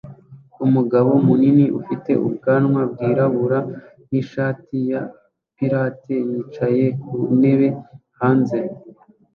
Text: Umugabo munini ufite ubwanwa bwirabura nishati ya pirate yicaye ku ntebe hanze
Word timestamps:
Umugabo 0.65 1.11
munini 1.25 1.65
ufite 1.79 2.11
ubwanwa 2.27 2.81
bwirabura 2.91 3.59
nishati 4.09 4.77
ya 4.91 5.01
pirate 5.55 6.15
yicaye 6.29 6.85
ku 7.05 7.17
ntebe 7.39 7.67
hanze 8.19 8.59